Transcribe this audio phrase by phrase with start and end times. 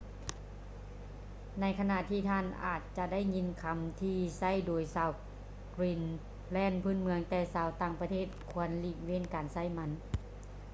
[1.59, 5.11] ໃນຂະນະທີ່ທ່ານອາດຈະໄດ້ຍິນຄຳທີ່ໃຊ້ໂດຍຊາວ
[5.75, 6.01] ກຣີນ
[6.51, 9.89] ແລນພື້ນເມືອງ ແຕ່ຊາວຕ່າງປະເທດຄວນຫຼີກເວັ້ນການໃຊ້ມັນ